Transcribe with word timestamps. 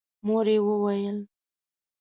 مور 0.25 0.45
يې 0.53 0.59
وويل: 0.65 1.17